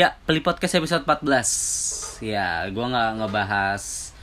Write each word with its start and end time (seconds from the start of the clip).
Ya, 0.00 0.16
Peli 0.24 0.40
Podcast 0.40 0.80
episode 0.80 1.04
14 1.04 2.24
Ya, 2.24 2.64
gue 2.72 2.80
nggak 2.80 3.20
ngebahas 3.20 4.16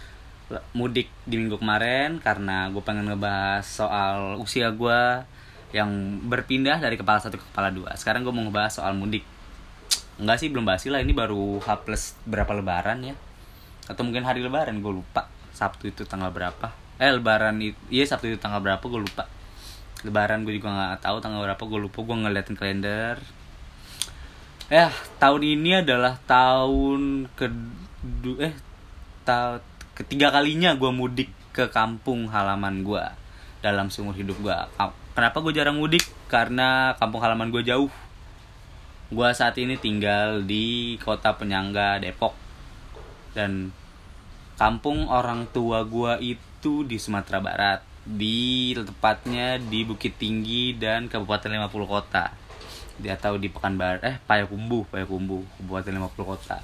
mudik 0.73 1.05
di 1.29 1.37
minggu 1.37 1.61
kemarin 1.61 2.17
Karena 2.17 2.65
gue 2.73 2.81
pengen 2.81 3.05
ngebahas 3.05 3.61
soal 3.61 4.41
usia 4.41 4.73
gue 4.73 5.21
Yang 5.69 6.17
berpindah 6.25 6.81
dari 6.81 6.97
kepala 6.97 7.21
satu 7.21 7.37
ke 7.37 7.45
kepala 7.53 7.69
dua. 7.69 7.93
Sekarang 7.93 8.25
gue 8.25 8.33
mau 8.33 8.41
ngebahas 8.41 8.81
soal 8.81 8.97
mudik. 8.97 9.21
Enggak 10.17 10.41
sih, 10.41 10.49
belum 10.49 10.65
bahas 10.65 10.81
lah. 10.89 10.97
Ini 10.97 11.13
baru 11.13 11.61
H 11.61 11.69
plus 11.85 12.17
berapa 12.25 12.57
lebaran 12.57 13.13
ya? 13.13 13.13
Atau 13.85 14.01
mungkin 14.01 14.25
hari 14.25 14.41
lebaran, 14.41 14.81
gue 14.81 14.93
lupa. 14.97 15.29
Sabtu 15.53 15.93
itu 15.93 16.09
tanggal 16.09 16.33
berapa? 16.33 16.73
Eh, 16.97 17.13
lebaran 17.13 17.53
itu, 17.61 17.77
iya 17.93 18.09
Sabtu 18.09 18.33
itu 18.33 18.41
tanggal 18.41 18.65
berapa, 18.65 18.81
gue 18.81 19.01
lupa. 19.05 19.29
Lebaran 20.01 20.41
gue 20.41 20.57
juga 20.57 20.73
nggak 20.73 21.05
tahu 21.05 21.21
tanggal 21.21 21.45
berapa, 21.45 21.61
gue 21.61 21.79
lupa. 21.85 21.97
Gue 22.01 22.17
ngeliatin 22.17 22.57
kalender 22.57 23.21
Ya, 24.67 24.91
tahun 25.23 25.47
ini 25.47 25.79
adalah 25.79 26.19
tahun 26.27 27.31
ke 27.39 27.47
eh 28.43 28.51
ta 29.23 29.63
ketiga 29.95 30.27
kalinya 30.27 30.75
gue 30.75 30.91
mudik 30.91 31.31
ke 31.55 31.71
kampung 31.71 32.27
halaman 32.27 32.83
gue 32.83 32.99
dalam 33.63 33.87
seumur 33.87 34.11
hidup 34.19 34.35
gue. 34.43 34.57
Kenapa 35.15 35.37
gue 35.39 35.55
jarang 35.55 35.79
mudik? 35.79 36.03
Karena 36.27 36.91
kampung 36.99 37.23
halaman 37.23 37.47
gue 37.47 37.63
jauh. 37.63 37.87
Gue 39.07 39.29
saat 39.31 39.55
ini 39.55 39.79
tinggal 39.79 40.43
di 40.43 40.99
kota 40.99 41.31
penyangga 41.39 42.03
Depok 42.03 42.35
dan 43.31 43.71
kampung 44.59 45.07
orang 45.07 45.47
tua 45.47 45.87
gue 45.87 46.35
itu 46.35 46.83
di 46.83 46.99
Sumatera 46.99 47.39
Barat, 47.39 47.79
di 48.03 48.75
tepatnya 48.75 49.63
di 49.63 49.87
Bukit 49.87 50.19
Tinggi 50.19 50.75
dan 50.75 51.07
Kabupaten 51.07 51.55
50 51.55 51.87
Kota 51.87 52.46
dia 52.97 53.13
tahu 53.17 53.37
di 53.37 53.49
Pekanbaru 53.53 54.01
eh 54.01 54.17
Payakumbuh 54.25 54.89
Payakumbuh 54.89 55.41
Kabupaten 55.61 55.93
50 56.09 56.31
kota. 56.33 56.57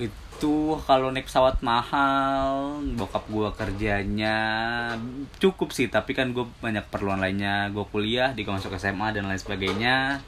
Itu 0.00 0.80
kalau 0.88 1.12
naik 1.12 1.28
pesawat 1.28 1.60
mahal 1.60 2.80
bokap 2.96 3.28
gua 3.28 3.52
kerjanya 3.52 4.36
cukup 5.36 5.72
sih 5.76 5.92
tapi 5.92 6.16
kan 6.16 6.32
gue 6.32 6.48
banyak 6.60 6.84
perluan 6.88 7.20
lainnya. 7.20 7.68
Gue 7.72 7.84
kuliah 7.88 8.32
di 8.32 8.44
masuk 8.44 8.76
SMA 8.76 9.12
dan 9.12 9.28
lain 9.28 9.40
sebagainya. 9.40 10.20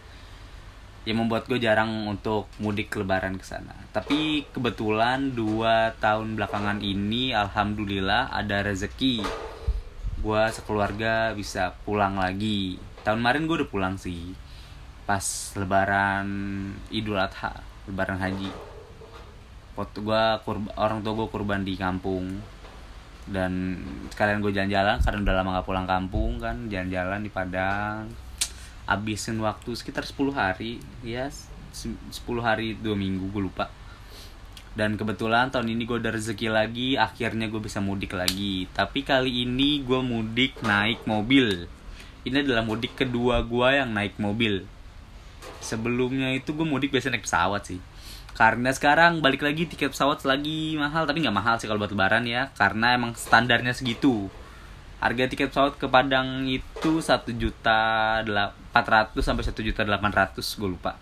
Yang 1.02 1.16
membuat 1.18 1.50
gue 1.50 1.58
jarang 1.58 2.06
untuk 2.06 2.46
mudik 2.62 2.94
lebaran 2.94 3.34
ke 3.34 3.42
sana. 3.42 3.74
Tapi 3.90 4.46
kebetulan 4.54 5.34
dua 5.34 5.98
tahun 5.98 6.38
belakangan 6.38 6.78
ini 6.84 7.34
alhamdulillah 7.34 8.30
ada 8.30 8.62
rezeki. 8.62 9.24
Gue 10.22 10.42
sekeluarga 10.54 11.34
bisa 11.34 11.74
pulang 11.82 12.20
lagi. 12.20 12.78
Tahun 13.02 13.18
kemarin 13.18 13.50
gue 13.50 13.56
udah 13.64 13.70
pulang 13.72 13.96
sih 13.98 14.36
pas 15.12 15.52
lebaran 15.60 16.24
Idul 16.88 17.20
Adha 17.20 17.52
lebaran 17.84 18.16
haji. 18.16 18.48
Waktu 19.76 19.98
gue 20.00 20.24
orang 20.80 21.04
tua 21.04 21.12
gue 21.12 21.28
kurban 21.28 21.60
di 21.68 21.76
kampung. 21.76 22.40
Dan 23.28 23.76
sekalian 24.08 24.40
gue 24.40 24.56
jalan-jalan 24.56 25.04
karena 25.04 25.20
udah 25.20 25.34
lama 25.36 25.48
gak 25.60 25.68
pulang 25.68 25.84
kampung 25.84 26.40
kan 26.40 26.64
jalan-jalan 26.72 27.20
di 27.20 27.28
Padang. 27.28 28.08
Habisin 28.88 29.36
waktu 29.44 29.76
sekitar 29.76 30.08
10 30.08 30.32
hari 30.32 30.80
ya 31.04 31.28
10 31.28 32.08
hari 32.40 32.80
dua 32.80 32.96
minggu 32.96 33.28
gue 33.36 33.52
lupa. 33.52 33.68
Dan 34.72 34.96
kebetulan 34.96 35.52
tahun 35.52 35.76
ini 35.76 35.84
gue 35.84 36.00
udah 36.00 36.12
rezeki 36.16 36.48
lagi 36.48 36.96
akhirnya 36.96 37.52
gue 37.52 37.60
bisa 37.60 37.84
mudik 37.84 38.16
lagi. 38.16 38.64
Tapi 38.72 39.04
kali 39.04 39.44
ini 39.44 39.84
gue 39.84 40.00
mudik 40.00 40.64
naik 40.64 41.04
mobil. 41.04 41.68
Ini 42.24 42.48
adalah 42.48 42.64
mudik 42.64 42.96
kedua 42.96 43.44
gue 43.44 43.68
yang 43.76 43.92
naik 43.92 44.16
mobil 44.16 44.71
sebelumnya 45.60 46.34
itu 46.34 46.52
gue 46.52 46.66
mudik 46.66 46.90
biasa 46.92 47.10
naik 47.10 47.24
pesawat 47.26 47.62
sih. 47.66 47.80
Karena 48.32 48.72
sekarang 48.72 49.20
balik 49.20 49.44
lagi 49.44 49.68
tiket 49.68 49.92
pesawat 49.92 50.24
lagi 50.24 50.74
mahal. 50.76 51.04
Tapi 51.04 51.22
nggak 51.24 51.36
mahal 51.36 51.54
sih 51.60 51.68
kalau 51.68 51.82
buat 51.82 51.92
lebaran 51.92 52.24
ya 52.24 52.52
karena 52.56 52.96
emang 52.96 53.12
standarnya 53.16 53.76
segitu. 53.76 54.28
Harga 55.02 55.26
tiket 55.26 55.50
pesawat 55.50 55.76
ke 55.80 55.86
Padang 55.90 56.46
itu 56.46 57.02
satu 57.02 57.34
juta 57.34 58.22
empat 58.22 58.86
ratus 58.86 59.22
sampai 59.26 59.44
satu 59.44 59.60
juta 59.60 59.82
delapan 59.82 60.14
ratus 60.14 60.56
gue 60.56 60.70
lupa. 60.70 60.94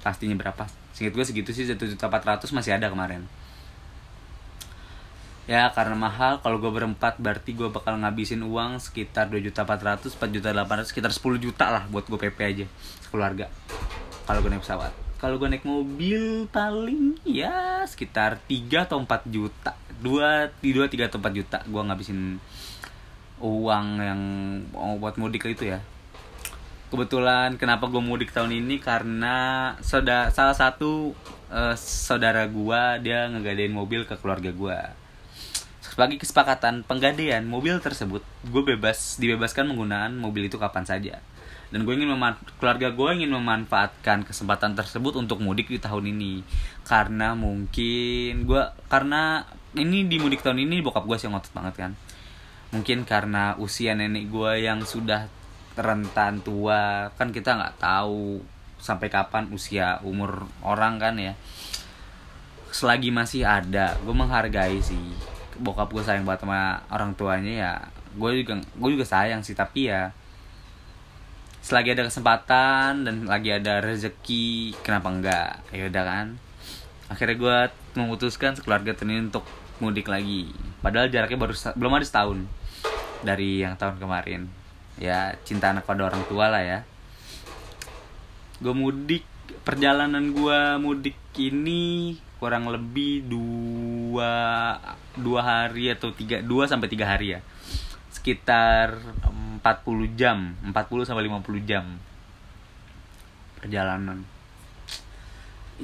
Pastinya 0.00 0.34
berapa? 0.34 0.66
Singkat 0.96 1.12
gue 1.14 1.24
segitu 1.24 1.50
sih 1.52 1.68
satu 1.68 1.84
juta 1.84 2.08
empat 2.08 2.24
ratus 2.24 2.50
masih 2.50 2.74
ada 2.76 2.88
kemarin 2.88 3.41
ya 5.50 5.70
karena 5.74 5.96
mahal. 5.98 6.38
Kalau 6.40 6.58
gue 6.62 6.70
berempat 6.70 7.18
berarti 7.18 7.54
gue 7.54 7.68
bakal 7.70 7.98
ngabisin 7.98 8.42
uang 8.42 8.78
sekitar 8.78 9.28
dua 9.30 9.42
juta 9.42 9.66
empat 9.66 9.80
ratus 9.82 10.14
empat 10.14 10.30
juta 10.30 10.48
delapan 10.54 10.82
ratus 10.82 10.90
sekitar 10.94 11.10
sepuluh 11.10 11.38
juta 11.38 11.70
lah 11.70 11.84
buat 11.90 12.06
gue 12.06 12.18
PP 12.18 12.38
aja 12.42 12.66
keluarga. 13.10 13.46
Kalau 14.26 14.38
gue 14.38 14.50
naik 14.50 14.62
pesawat. 14.62 14.92
Kalau 15.18 15.38
gue 15.38 15.48
naik 15.50 15.62
mobil 15.62 16.50
paling 16.50 17.14
ya 17.22 17.86
sekitar 17.86 18.42
3 18.50 18.90
atau 18.90 18.98
4 18.98 19.30
juta. 19.30 19.78
Dua 20.02 20.50
dua 20.58 20.90
tiga 20.90 21.06
atau 21.06 21.22
4 21.22 21.38
juta 21.38 21.58
gue 21.62 21.82
ngabisin 21.82 22.42
uang 23.38 23.86
yang 24.02 24.20
mau 24.74 24.98
buat 24.98 25.14
mudik 25.18 25.46
itu 25.46 25.70
ya. 25.70 25.78
Kebetulan 26.90 27.54
kenapa 27.54 27.86
gue 27.86 28.02
mudik 28.02 28.34
tahun 28.34 28.50
ini? 28.50 28.82
Karena 28.82 29.72
saudara 29.78 30.34
salah 30.34 30.58
satu 30.58 31.14
uh, 31.54 31.74
saudara 31.78 32.46
gue 32.50 32.82
dia 33.06 33.30
ngegadain 33.30 33.70
mobil 33.70 34.02
ke 34.02 34.18
keluarga 34.18 34.50
gue 34.50 35.01
sebagai 35.92 36.16
kesepakatan 36.16 36.88
penggadaian 36.88 37.44
mobil 37.44 37.76
tersebut 37.76 38.24
gue 38.48 38.62
bebas 38.64 39.20
dibebaskan 39.20 39.68
menggunakan 39.68 40.08
mobil 40.16 40.48
itu 40.48 40.56
kapan 40.56 40.88
saja. 40.88 41.20
Dan 41.68 41.84
gue 41.84 41.92
ingin 41.92 42.08
keluarga 42.56 42.96
gue 42.96 43.08
ingin 43.12 43.28
memanfaatkan 43.36 44.24
kesempatan 44.24 44.72
tersebut 44.72 45.20
untuk 45.20 45.44
mudik 45.44 45.68
di 45.68 45.76
tahun 45.76 46.08
ini. 46.16 46.48
Karena 46.88 47.36
mungkin 47.36 48.48
gue 48.48 48.62
karena 48.88 49.44
ini 49.76 50.08
di 50.08 50.16
mudik 50.16 50.40
tahun 50.40 50.64
ini 50.64 50.80
bokap 50.80 51.04
gue 51.04 51.20
sih 51.20 51.28
ngotot 51.28 51.52
banget 51.52 51.74
kan. 51.76 51.92
Mungkin 52.72 53.04
karena 53.04 53.60
usia 53.60 53.92
nenek 53.92 54.32
gue 54.32 54.64
yang 54.64 54.80
sudah 54.88 55.28
rentan 55.76 56.40
tua 56.40 57.12
kan 57.20 57.36
kita 57.36 57.52
nggak 57.52 57.84
tahu 57.84 58.40
sampai 58.80 59.12
kapan 59.12 59.52
usia 59.52 60.00
umur 60.08 60.48
orang 60.64 60.96
kan 60.96 61.20
ya. 61.20 61.36
Selagi 62.72 63.12
masih 63.12 63.44
ada 63.44 64.00
gue 64.00 64.14
menghargai 64.16 64.80
sih 64.80 65.31
bokap 65.60 65.92
gue 65.92 66.04
sayang 66.04 66.24
banget 66.24 66.46
sama 66.46 66.80
orang 66.88 67.12
tuanya 67.18 67.52
ya 67.52 67.72
gue 68.16 68.44
juga 68.44 68.60
gue 68.60 68.90
juga 68.94 69.06
sayang 69.08 69.40
sih 69.44 69.56
tapi 69.56 69.88
ya 69.92 70.12
selagi 71.62 71.94
ada 71.94 72.10
kesempatan 72.10 73.06
dan 73.06 73.16
lagi 73.30 73.54
ada 73.54 73.78
rezeki 73.78 74.74
kenapa 74.82 75.08
enggak? 75.14 75.50
Ya 75.70 75.86
udah 75.86 76.04
kan. 76.04 76.26
Akhirnya 77.06 77.38
gue 77.38 77.58
memutuskan 78.02 78.58
sekeluarga 78.58 78.98
ini 79.06 79.30
untuk 79.30 79.46
mudik 79.78 80.10
lagi. 80.10 80.50
Padahal 80.82 81.06
jaraknya 81.06 81.38
baru 81.38 81.54
belum 81.78 81.94
ada 81.94 82.06
setahun 82.06 82.38
dari 83.22 83.62
yang 83.62 83.78
tahun 83.78 84.02
kemarin. 84.02 84.50
Ya 84.98 85.38
cinta 85.46 85.70
anak 85.70 85.86
pada 85.86 86.10
orang 86.10 86.26
tua 86.26 86.50
lah 86.50 86.66
ya. 86.66 86.78
Gue 88.58 88.74
mudik 88.74 89.22
perjalanan 89.62 90.34
gue 90.34 90.60
mudik 90.82 91.14
ini 91.38 92.18
kurang 92.42 92.66
lebih 92.66 93.22
dua 93.30 94.34
dua 95.14 95.40
hari 95.46 95.94
atau 95.94 96.10
tiga 96.10 96.42
dua 96.42 96.66
sampai 96.66 96.90
tiga 96.90 97.06
hari 97.06 97.38
ya. 97.38 97.40
Sekitar 98.10 98.98
40 99.62 100.18
jam 100.18 100.58
40 100.66 101.06
sampai 101.06 101.30
50 101.30 101.62
jam 101.62 102.02
perjalanan. 103.62 104.26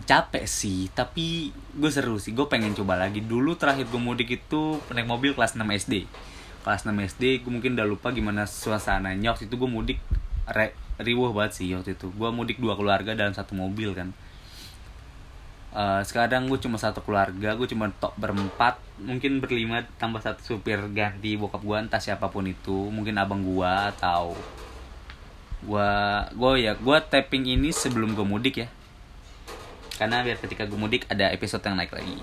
Capek 0.02 0.50
sih 0.50 0.90
tapi 0.90 1.54
gue 1.78 1.90
seru 1.94 2.18
sih. 2.18 2.34
Gue 2.34 2.50
pengen 2.50 2.74
coba 2.74 2.98
lagi. 2.98 3.22
Dulu 3.22 3.54
terakhir 3.54 3.86
gue 3.86 4.02
mudik 4.02 4.42
itu 4.42 4.82
naik 4.90 5.06
mobil 5.06 5.38
kelas 5.38 5.54
6 5.54 5.62
SD 5.62 6.10
kelas 6.58 6.84
6 6.84 6.90
SD 7.14 7.46
gue 7.46 7.54
mungkin 7.54 7.78
udah 7.78 7.86
lupa 7.86 8.10
gimana 8.10 8.50
suasananya. 8.50 9.30
Waktu 9.30 9.46
itu 9.46 9.54
gue 9.54 9.70
mudik 9.70 10.02
re 10.50 10.74
riuh 10.98 11.30
banget 11.30 11.62
sih 11.62 11.70
waktu 11.70 11.94
itu. 11.94 12.10
Gue 12.10 12.34
mudik 12.34 12.58
dua 12.58 12.74
keluarga 12.74 13.14
dalam 13.14 13.30
satu 13.30 13.54
mobil 13.54 13.94
kan 13.94 14.10
Uh, 15.78 16.02
sekarang 16.02 16.50
gue 16.50 16.58
cuma 16.58 16.74
satu 16.74 16.98
keluarga 17.06 17.54
gue 17.54 17.70
cuma 17.70 17.86
tok 18.02 18.10
berempat 18.18 18.82
mungkin 18.98 19.38
berlima 19.38 19.86
tambah 19.94 20.18
satu 20.18 20.42
supir 20.42 20.82
ganti 20.90 21.38
bokap 21.38 21.62
gue 21.62 21.76
entah 21.78 22.02
siapa 22.02 22.26
pun 22.34 22.50
itu 22.50 22.90
mungkin 22.90 23.14
abang 23.14 23.46
gue 23.46 23.72
atau 23.94 24.34
gue 25.62 25.90
gue 26.34 26.52
ya 26.66 26.74
gue 26.74 26.98
tapping 26.98 27.46
ini 27.54 27.70
sebelum 27.70 28.18
gue 28.18 28.26
mudik 28.26 28.66
ya. 28.66 28.68
Karena 30.02 30.26
biar 30.26 30.42
ketika 30.42 30.66
gue 30.66 30.74
mudik 30.74 31.06
ada 31.06 31.30
episode 31.30 31.62
yang 31.62 31.78
naik 31.78 31.94
lagi. 31.94 32.18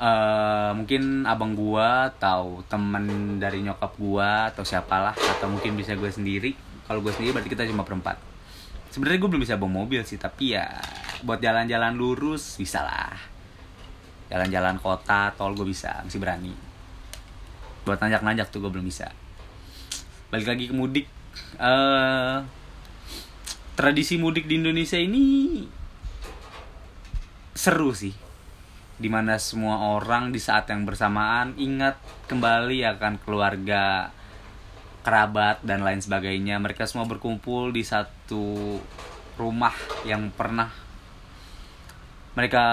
Uh, 0.00 0.72
mungkin 0.72 1.28
abang 1.28 1.52
gue 1.52 1.88
atau 2.16 2.64
teman 2.72 3.36
dari 3.36 3.60
nyokap 3.60 3.92
gue 4.00 4.30
atau 4.56 4.64
siapalah 4.64 5.12
atau 5.12 5.52
mungkin 5.52 5.76
bisa 5.76 5.92
gue 5.92 6.08
sendiri. 6.08 6.56
Kalau 6.88 7.04
gue 7.04 7.12
sendiri 7.12 7.36
berarti 7.36 7.52
kita 7.52 7.68
cuma 7.68 7.84
berempat. 7.84 8.16
Sebenarnya 8.88 9.20
gue 9.20 9.28
belum 9.36 9.44
bisa 9.44 9.60
bawa 9.60 9.84
mobil 9.84 10.00
sih 10.08 10.16
tapi 10.16 10.56
ya 10.56 10.64
buat 11.22 11.40
jalan-jalan 11.40 11.96
lurus 11.96 12.56
bisa 12.56 12.84
lah. 12.84 13.16
Jalan-jalan 14.30 14.78
kota 14.78 15.34
tol 15.34 15.52
gue 15.58 15.66
bisa. 15.66 16.00
Masih 16.06 16.22
berani. 16.22 16.54
Buat 17.82 17.98
nanjak-nanjak 17.98 18.48
tuh 18.54 18.62
gue 18.62 18.70
belum 18.70 18.86
bisa. 18.86 19.10
Balik 20.30 20.46
lagi 20.46 20.64
ke 20.70 20.74
mudik. 20.74 21.06
Uh, 21.58 22.44
tradisi 23.74 24.20
mudik 24.20 24.46
di 24.46 24.62
Indonesia 24.62 24.98
ini 24.98 25.66
seru 27.56 27.90
sih. 27.90 28.14
Di 29.00 29.08
mana 29.08 29.40
semua 29.40 29.96
orang 29.96 30.30
di 30.30 30.38
saat 30.38 30.68
yang 30.68 30.84
bersamaan 30.84 31.56
ingat 31.56 31.98
kembali 32.28 32.84
akan 32.84 33.18
keluarga 33.24 34.12
kerabat 35.00 35.64
dan 35.64 35.82
lain 35.82 35.98
sebagainya. 35.98 36.60
Mereka 36.60 36.84
semua 36.84 37.08
berkumpul 37.08 37.72
di 37.72 37.82
satu 37.82 38.78
rumah 39.40 39.72
yang 40.04 40.28
pernah 40.30 40.89
mereka 42.34 42.64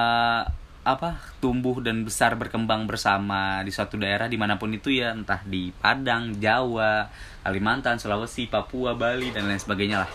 apa 0.87 1.19
tumbuh 1.43 1.83
dan 1.83 2.07
besar 2.07 2.39
berkembang 2.39 2.87
bersama 2.87 3.59
di 3.67 3.75
suatu 3.75 3.99
daerah 3.99 4.31
di 4.31 4.39
mana 4.39 4.55
pun 4.55 4.71
itu 4.71 4.87
ya 4.87 5.11
entah 5.11 5.43
di 5.43 5.75
Padang, 5.75 6.39
Jawa, 6.39 7.11
Kalimantan, 7.43 7.99
Sulawesi, 7.99 8.47
Papua, 8.47 8.95
Bali 8.95 9.35
dan 9.35 9.51
lain 9.51 9.59
sebagainya 9.59 10.07
lah. 10.07 10.11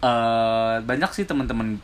Uh, 0.00 0.76
banyak 0.86 1.10
sih 1.10 1.26
teman-teman. 1.26 1.82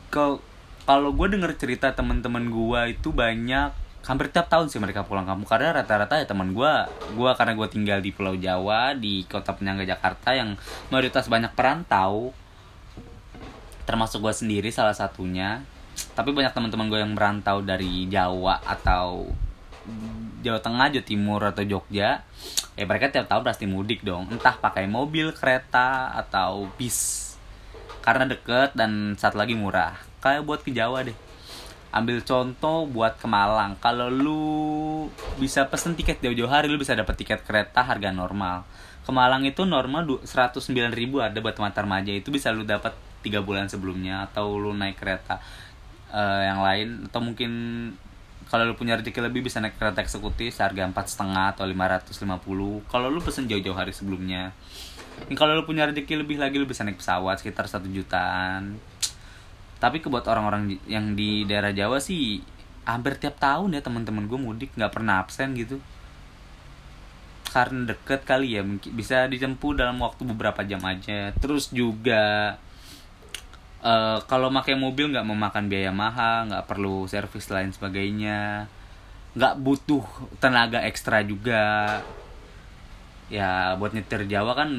Kalau 0.87 1.11
gue 1.11 1.27
denger 1.27 1.59
cerita 1.59 1.91
teman-teman 1.91 2.47
gue 2.47 2.95
itu 2.95 3.11
banyak 3.11 3.75
hampir 4.07 4.31
tiap 4.31 4.47
tahun 4.47 4.71
sih 4.71 4.79
mereka 4.79 5.03
pulang 5.03 5.27
kampung. 5.27 5.51
Karena 5.51 5.83
rata-rata 5.83 6.15
ya 6.15 6.31
teman 6.31 6.55
gue 6.55 6.73
gue 7.19 7.31
karena 7.35 7.59
gue 7.59 7.67
tinggal 7.67 7.99
di 7.99 8.15
Pulau 8.15 8.39
Jawa 8.39 8.95
di 8.95 9.27
kota 9.27 9.51
penyangga 9.51 9.83
Jakarta 9.83 10.31
yang 10.31 10.55
mayoritas 10.95 11.27
banyak 11.27 11.51
perantau 11.59 12.31
termasuk 13.87 14.21
gue 14.21 14.35
sendiri 14.35 14.69
salah 14.75 14.93
satunya. 14.93 15.63
Tapi 16.13 16.35
banyak 16.35 16.53
teman-teman 16.53 16.93
gue 16.93 17.01
yang 17.01 17.17
merantau 17.17 17.65
dari 17.65 18.05
Jawa 18.11 18.61
atau 18.61 19.31
Jawa 20.43 20.61
Tengah, 20.61 20.93
Jawa 20.93 21.05
Timur 21.07 21.41
atau 21.41 21.63
Jogja 21.65 22.27
ya 22.77 22.85
mereka 22.85 23.09
tiap 23.09 23.27
tahun 23.27 23.43
pasti 23.43 23.65
mudik 23.65 24.05
dong. 24.05 24.29
Entah 24.29 24.61
pakai 24.61 24.85
mobil, 24.85 25.33
kereta 25.33 26.13
atau 26.13 26.69
bis. 26.77 27.33
Karena 28.05 28.29
deket 28.29 28.77
dan 28.77 29.17
saat 29.17 29.35
lagi 29.35 29.57
murah. 29.57 29.97
Kayak 30.21 30.45
buat 30.45 30.61
ke 30.63 30.71
Jawa 30.71 31.09
deh. 31.09 31.17
Ambil 31.91 32.21
contoh 32.21 32.85
buat 32.85 33.17
ke 33.17 33.25
Malang. 33.25 33.81
Kalau 33.81 34.13
lu 34.13 34.45
bisa 35.41 35.65
pesen 35.67 35.97
tiket 35.97 36.21
jauh-jauh 36.21 36.53
hari 36.53 36.69
lu 36.69 36.77
bisa 36.77 36.93
dapat 36.93 37.17
tiket 37.17 37.41
kereta 37.43 37.81
harga 37.81 38.13
normal. 38.13 38.69
Ke 39.01 39.11
Malang 39.11 39.49
itu 39.49 39.65
normal 39.65 40.05
109 40.23 40.93
ribu 40.93 41.25
ada 41.25 41.41
buat 41.41 41.57
Matar 41.57 41.89
Maja 41.89 42.13
itu 42.13 42.29
bisa 42.29 42.53
lu 42.53 42.69
dapat 42.69 42.93
tiga 43.27 43.43
bulan 43.43 43.67
sebelumnya 43.67 44.31
atau 44.31 44.55
lu 44.55 44.71
naik 44.71 45.03
kereta 45.03 45.43
uh, 46.15 46.43
yang 46.47 46.63
lain 46.63 47.11
atau 47.11 47.21
mungkin 47.21 47.53
kalau 48.47 48.63
lu 48.63 48.79
punya 48.79 48.95
rezeki 48.95 49.27
lebih 49.27 49.43
bisa 49.43 49.59
naik 49.59 49.75
kereta 49.75 49.99
eksekutif 50.07 50.55
harga 50.63 50.87
empat 50.87 51.11
setengah 51.11 51.59
atau 51.59 51.67
550 51.67 52.87
kalau 52.87 53.11
lu 53.11 53.19
pesen 53.19 53.51
jauh-jauh 53.51 53.75
hari 53.75 53.91
sebelumnya. 53.91 54.55
Kalau 55.35 55.59
lu 55.59 55.67
punya 55.67 55.89
rezeki 55.91 56.23
lebih 56.23 56.39
lagi 56.39 56.61
lu 56.61 56.69
bisa 56.69 56.87
naik 56.87 57.03
pesawat 57.03 57.43
sekitar 57.43 57.67
satu 57.67 57.91
jutaan. 57.91 58.79
Tapi 59.83 59.99
ke 59.99 60.07
buat 60.07 60.23
orang-orang 60.31 60.79
yang 60.87 61.19
di 61.19 61.43
daerah 61.43 61.75
Jawa 61.75 61.99
sih 61.99 62.39
hampir 62.87 63.19
tiap 63.19 63.35
tahun 63.43 63.75
ya 63.75 63.83
teman-teman 63.83 64.31
gue 64.31 64.39
mudik 64.39 64.71
nggak 64.79 64.95
pernah 64.95 65.19
absen 65.19 65.59
gitu. 65.59 65.83
Karena 67.51 67.91
deket 67.91 68.23
kali 68.23 68.55
ya 68.55 68.63
mungkin 68.63 68.95
bisa 68.95 69.27
ditempuh 69.27 69.75
dalam 69.75 69.99
waktu 69.99 70.23
beberapa 70.23 70.63
jam 70.63 70.85
aja. 70.87 71.35
Terus 71.43 71.75
juga 71.75 72.55
uh, 73.83 74.19
kalau 74.25 74.49
pakai 74.53 74.79
mobil 74.79 75.13
nggak 75.13 75.27
memakan 75.27 75.69
biaya 75.69 75.93
mahal 75.93 76.49
nggak 76.49 76.65
perlu 76.65 77.05
servis 77.11 77.49
lain 77.51 77.75
sebagainya. 77.75 78.71
Nggak 79.37 79.55
butuh 79.61 80.05
tenaga 80.41 80.81
ekstra 80.87 81.21
juga. 81.27 82.01
Ya 83.27 83.75
buat 83.77 83.91
nyetir 83.91 84.25
Jawa 84.31 84.55
kan 84.55 84.71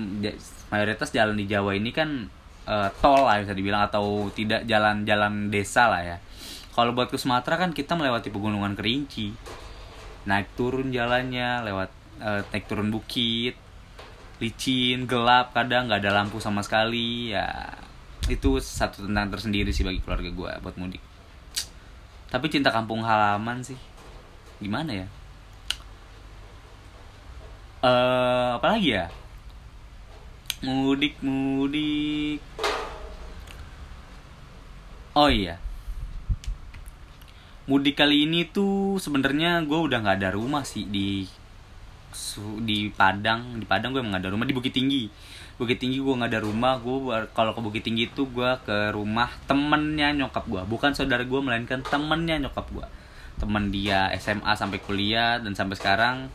mayoritas 0.71 1.11
jalan 1.11 1.35
di 1.35 1.45
Jawa 1.51 1.75
ini 1.75 1.91
kan 1.91 2.31
uh, 2.63 2.89
tol 3.03 3.27
lah 3.27 3.43
bisa 3.43 3.51
dibilang 3.51 3.83
atau 3.85 4.31
tidak 4.31 4.63
jalan-jalan 4.65 5.51
desa 5.51 5.91
lah 5.91 6.01
ya. 6.01 6.17
Kalau 6.71 6.93
buat 6.93 7.09
ke 7.09 7.17
Sumatera 7.17 7.57
kan 7.57 7.73
kita 7.73 7.97
melewati 7.97 8.29
pegunungan 8.29 8.77
kerinci. 8.77 9.33
Naik 10.29 10.53
turun 10.59 10.93
jalannya 10.93 11.65
lewat 11.65 11.89
uh, 12.23 12.41
naik 12.53 12.65
turun 12.69 12.89
bukit. 12.93 13.57
Licin 14.37 15.09
gelap 15.09 15.57
kadang 15.57 15.89
nggak 15.89 16.05
ada 16.05 16.21
lampu 16.21 16.37
sama 16.37 16.61
sekali 16.61 17.33
ya 17.33 17.73
itu 18.27 18.59
satu 18.59 19.07
tentang 19.07 19.31
tersendiri 19.31 19.71
sih 19.71 19.87
bagi 19.87 20.03
keluarga 20.03 20.29
gue 20.29 20.51
buat 20.63 20.75
mudik. 20.75 21.03
Tapi 22.27 22.45
cinta 22.51 22.69
kampung 22.75 23.03
halaman 23.07 23.63
sih. 23.63 23.79
Gimana 24.59 24.91
ya? 24.91 25.07
Eh 27.81 27.87
uh, 27.87 28.59
apalagi 28.59 28.99
ya? 28.99 29.07
Mudik 30.65 31.21
mudik 31.21 32.41
oh 35.17 35.29
iya. 35.33 35.57
Mudik 37.67 37.99
kali 37.99 38.29
ini 38.29 38.47
tuh 38.47 39.01
sebenarnya 39.01 39.65
gue 39.65 39.75
udah 39.75 39.99
nggak 39.99 40.17
ada 40.23 40.29
rumah 40.37 40.63
sih 40.63 40.85
di 40.87 41.27
di 42.63 42.89
Padang 42.93 43.59
di 43.59 43.65
Padang 43.67 43.93
gue 43.93 44.01
emang 44.01 44.17
ada 44.19 44.31
rumah 44.31 44.47
di 44.47 44.55
Bukit 44.55 44.73
Tinggi. 44.73 45.09
Bukit 45.57 45.81
Tinggi 45.81 45.97
gue 45.97 46.13
nggak 46.13 46.31
ada 46.31 46.41
rumah 46.41 46.77
gue 46.79 46.97
kalau 47.33 47.51
ke 47.57 47.61
Bukit 47.61 47.83
Tinggi 47.83 48.09
itu 48.09 48.29
gue 48.29 48.51
ke 48.63 48.93
rumah 48.93 49.31
temennya 49.49 50.13
nyokap 50.13 50.45
gue 50.45 50.61
bukan 50.69 50.93
saudara 50.93 51.25
gue 51.25 51.39
melainkan 51.41 51.81
temennya 51.81 52.37
nyokap 52.37 52.69
gue 52.69 52.87
temen 53.37 53.69
dia 53.69 54.09
SMA 54.17 54.57
sampai 54.57 54.81
kuliah 54.81 55.37
dan 55.37 55.53
sampai 55.53 55.77
sekarang 55.77 56.33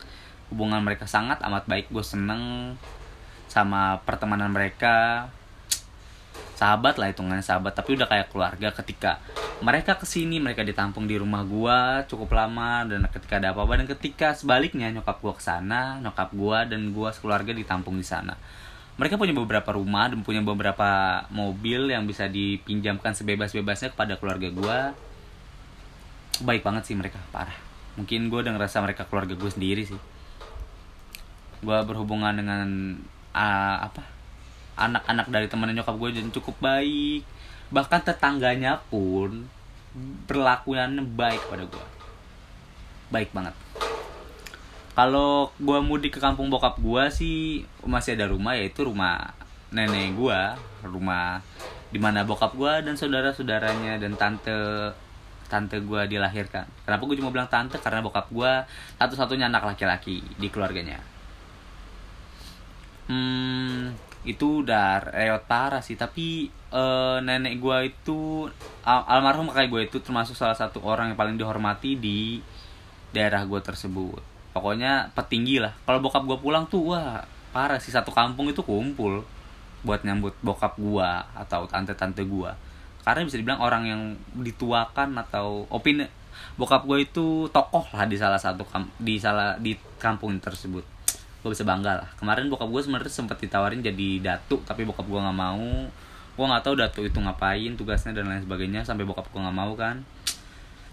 hubungan 0.55 0.85
mereka 0.85 1.09
sangat 1.09 1.43
amat 1.43 1.67
baik. 1.67 1.91
Gue 1.91 2.05
seneng 2.07 2.75
sama 3.51 4.01
pertemanan 4.09 4.49
mereka 4.49 5.29
sahabat 6.63 6.95
lah 6.95 7.11
hitungannya 7.11 7.43
sahabat. 7.43 7.75
Tapi 7.75 7.99
udah 7.99 8.07
kayak 8.07 8.31
keluarga 8.31 8.71
ketika 8.71 9.19
mereka 9.59 9.99
ke 9.99 10.07
sini 10.07 10.39
mereka 10.39 10.63
ditampung 10.63 11.11
di 11.11 11.19
rumah 11.19 11.43
gua 11.43 12.07
cukup 12.07 12.31
lama. 12.39 12.87
Dan 12.87 13.03
ketika 13.11 13.43
ada 13.43 13.51
apa-apa 13.51 13.83
dan 13.83 13.91
ketika 13.91 14.39
sebaliknya 14.39 14.87
nyokap 14.95 15.19
gua 15.19 15.35
ke 15.35 15.43
sana 15.43 15.99
nyokap 15.99 16.31
gua 16.31 16.63
dan 16.63 16.95
gua 16.95 17.11
sekeluarga 17.11 17.51
ditampung 17.51 17.99
di 17.99 18.07
sana. 18.07 18.39
Mereka 18.95 19.19
punya 19.19 19.35
beberapa 19.35 19.75
rumah 19.75 20.07
dan 20.07 20.23
punya 20.23 20.39
beberapa 20.45 21.25
mobil 21.35 21.91
yang 21.91 22.07
bisa 22.07 22.31
dipinjamkan 22.31 23.19
sebebas-bebasnya 23.19 23.91
kepada 23.91 24.15
keluarga 24.23 24.49
gua. 24.55 24.79
Baik 26.39 26.63
banget 26.63 26.87
sih 26.87 26.95
mereka 26.95 27.19
parah. 27.35 27.57
Mungkin 27.99 28.33
gue 28.33 28.41
udah 28.41 28.57
ngerasa 28.57 28.81
mereka 28.81 29.05
keluarga 29.05 29.37
gue 29.37 29.51
sendiri 29.53 29.85
sih. 29.85 30.01
Gue 31.61 31.79
berhubungan 31.85 32.33
dengan 32.33 32.97
uh, 33.37 33.77
apa 33.85 34.12
anak-anak 34.89 35.27
dari 35.31 35.47
teman 35.47 35.71
nyokap 35.71 35.95
gue 35.99 36.09
dan 36.19 36.31
cukup 36.35 36.57
baik. 36.59 37.23
Bahkan 37.71 38.01
tetangganya 38.03 38.83
pun 38.91 39.47
perlakuannya 40.27 41.05
baik 41.05 41.43
pada 41.49 41.65
gue. 41.69 41.87
Baik 43.13 43.31
banget. 43.37 43.55
Kalau 44.93 45.53
gue 45.57 45.79
mudik 45.81 46.17
ke 46.17 46.21
kampung 46.21 46.53
bokap 46.53 46.77
gue 46.77 47.05
sih 47.09 47.65
masih 47.81 48.13
ada 48.13 48.29
rumah 48.29 48.53
yaitu 48.53 48.85
rumah 48.85 49.33
nenek 49.73 50.13
gue 50.13 50.41
rumah 50.85 51.41
di 51.89 51.97
mana 51.97 52.29
bokap 52.29 52.53
gue 52.53 52.73
dan 52.85 52.93
saudara-saudaranya 52.93 53.97
dan 53.97 54.13
tante 54.21 54.53
tante 55.49 55.77
gue 55.81 56.03
dilahirkan. 56.09 56.65
Kenapa 56.89 57.03
gue 57.05 57.17
cuma 57.21 57.29
bilang 57.33 57.49
tante? 57.49 57.77
Karena 57.77 58.01
bokap 58.01 58.29
gue 58.33 58.53
satu-satunya 58.97 59.53
anak 59.53 59.65
laki-laki 59.65 60.25
di 60.41 60.49
keluarganya. 60.49 61.01
Hmm, 63.09 63.93
itu 64.23 64.63
udah 64.63 65.03
reot 65.03 65.43
parah 65.51 65.83
sih 65.83 65.99
tapi 65.99 66.47
uh, 66.71 67.19
nenek 67.19 67.59
gue 67.59 67.79
itu 67.91 68.47
al 68.87 69.03
almarhum 69.11 69.51
kakek 69.51 69.69
gue 69.71 69.83
itu 69.91 69.99
termasuk 69.99 70.39
salah 70.39 70.55
satu 70.55 70.79
orang 70.83 71.13
yang 71.13 71.19
paling 71.19 71.35
dihormati 71.35 71.99
di 71.99 72.39
daerah 73.11 73.43
gue 73.45 73.61
tersebut. 73.61 74.23
Pokoknya 74.53 75.11
petinggi 75.17 75.59
lah. 75.59 75.73
Kalau 75.85 75.99
bokap 75.99 76.23
gue 76.29 76.39
pulang 76.39 76.69
tuh 76.71 76.95
wah 76.95 77.25
parah 77.51 77.83
sih. 77.83 77.91
Satu 77.91 78.15
kampung 78.15 78.49
itu 78.53 78.63
kumpul 78.63 79.27
buat 79.83 80.07
nyambut 80.07 80.39
bokap 80.41 80.79
gue 80.79 81.11
atau 81.35 81.67
tante-tante 81.67 82.23
gue 82.23 82.51
karena 83.03 83.27
bisa 83.27 83.37
dibilang 83.39 83.63
orang 83.63 83.83
yang 83.87 84.03
dituakan 84.39 85.19
atau 85.19 85.67
opini 85.75 86.07
bokap 86.55 86.87
gue 86.87 87.03
itu 87.03 87.51
tokoh 87.51 87.85
lah 87.93 88.07
di 88.07 88.17
salah 88.17 88.39
satu 88.39 88.63
kamp 88.63 88.89
di 88.97 89.19
salah 89.19 89.59
di 89.59 89.75
kampung 89.99 90.39
tersebut 90.39 90.87
gue 91.43 91.51
bisa 91.51 91.67
bangga 91.67 91.99
lah. 91.99 92.09
Kemarin 92.15 92.47
bokap 92.47 92.71
gue 92.71 92.83
sebenarnya 92.87 93.11
sempat 93.11 93.43
ditawarin 93.43 93.83
jadi 93.83 94.23
datu 94.23 94.63
tapi 94.63 94.87
bokap 94.87 95.05
gue 95.11 95.19
nggak 95.19 95.39
mau. 95.39 95.91
Gue 96.39 96.47
nggak 96.47 96.63
tahu 96.63 96.75
datu 96.79 97.01
itu 97.03 97.19
ngapain 97.19 97.75
tugasnya 97.75 98.15
dan 98.15 98.31
lain 98.31 98.47
sebagainya 98.47 98.87
sampai 98.87 99.03
bokap 99.03 99.27
gue 99.27 99.43
nggak 99.43 99.59
mau 99.59 99.75
kan. 99.75 100.07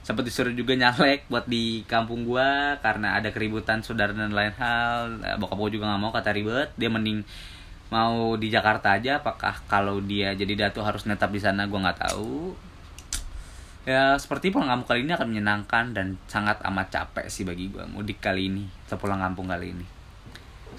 Sempat 0.02 0.26
disuruh 0.26 0.50
juga 0.58 0.74
nyalek 0.74 1.30
buat 1.30 1.46
di 1.46 1.86
kampung 1.86 2.26
gue 2.26 2.50
karena 2.82 3.22
ada 3.22 3.30
keributan 3.30 3.86
saudara 3.86 4.10
dan 4.10 4.34
lain 4.34 4.50
hal. 4.58 5.22
Eh, 5.22 5.38
bokap 5.38 5.70
gue 5.70 5.78
juga 5.78 5.86
nggak 5.94 6.02
mau 6.02 6.10
kata 6.10 6.34
ribet. 6.34 6.74
Dia 6.82 6.90
mending 6.90 7.22
mau 7.94 8.34
di 8.34 8.50
Jakarta 8.50 8.98
aja 8.98 9.22
apakah 9.22 9.54
kalau 9.70 10.02
dia 10.02 10.34
jadi 10.34 10.70
datu 10.70 10.82
harus 10.82 11.06
netap 11.06 11.30
di 11.30 11.38
sana 11.38 11.70
gue 11.70 11.78
nggak 11.78 12.10
tahu. 12.10 12.58
Ya 13.86 14.18
seperti 14.18 14.50
pulang 14.50 14.70
kampung 14.70 14.98
kali 14.98 15.06
ini 15.06 15.14
akan 15.14 15.30
menyenangkan 15.30 15.94
dan 15.94 16.18
sangat 16.26 16.58
amat 16.66 16.90
capek 16.90 17.30
sih 17.30 17.46
bagi 17.46 17.70
gue 17.70 17.86
mudik 17.86 18.18
kali 18.18 18.50
ini 18.50 18.66
atau 18.90 18.98
pulang 19.02 19.18
kampung 19.18 19.50
kali 19.50 19.74
ini 19.74 19.99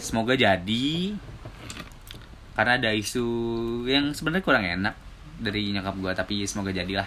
semoga 0.01 0.35
jadi. 0.35 1.15
Karena 2.57 2.73
ada 2.77 2.91
isu 2.93 3.25
yang 3.87 4.13
sebenarnya 4.17 4.45
kurang 4.45 4.65
enak 4.67 4.95
dari 5.41 5.73
nyokap 5.73 5.95
gue 5.97 6.13
tapi 6.17 6.35
semoga 6.49 6.75
jadilah. 6.75 7.07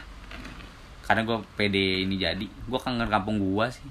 Karena 1.04 1.28
gue 1.28 1.38
pede 1.60 2.08
ini 2.08 2.16
jadi. 2.16 2.46
Gue 2.46 2.80
kangen 2.80 3.10
kampung 3.10 3.42
gue 3.42 3.68
sih. 3.74 3.90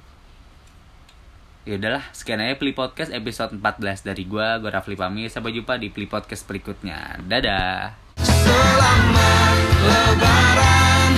Ya 1.63 1.79
udahlah 1.79 2.03
sekian 2.11 2.43
aja 2.43 2.59
Pli 2.59 2.75
Podcast 2.75 3.15
episode 3.15 3.55
14 3.55 4.03
dari 4.03 4.27
gue 4.27 4.47
gue 4.59 4.71
Rafli 4.71 4.99
pamit. 4.99 5.31
Sampai 5.31 5.55
jumpa 5.55 5.79
di 5.79 5.93
Pli 5.93 6.11
Podcast 6.11 6.49
berikutnya. 6.49 7.23
Dadah. 7.23 7.95
Selamat 8.19 9.55
Lebaran 9.87 11.13